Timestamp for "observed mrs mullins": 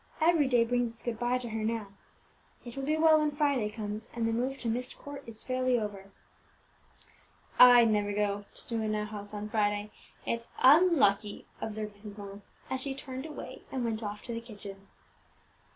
11.61-12.49